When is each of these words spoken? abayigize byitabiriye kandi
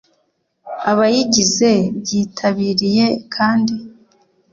abayigize 0.91 1.71
byitabiriye 2.01 3.05
kandi 3.35 3.73